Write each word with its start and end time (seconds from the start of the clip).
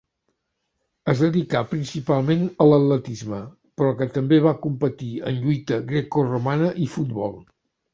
Es 1.13 1.21
dedicà 1.25 1.61
principalment 1.73 2.49
a 2.65 2.67
l'atletisme, 2.71 3.43
però 3.79 3.95
que 4.03 4.11
també 4.19 4.43
va 4.49 4.57
competir 4.67 5.15
en 5.33 5.41
lluita 5.47 5.83
grecoromana 5.95 6.77
i 6.91 6.95
futbol. 7.01 7.43